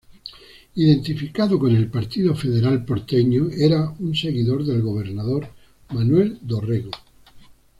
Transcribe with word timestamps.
Identificado 0.77 1.59
con 1.59 1.75
el 1.75 1.85
partido 1.87 2.33
federal 2.33 2.83
porteño, 2.85 3.49
era 3.55 3.87
un 3.99 4.15
seguidor 4.15 4.65
del 4.65 4.81
gobernador 4.81 5.47
Manuel 5.93 6.39
Dorrego. 6.41 6.89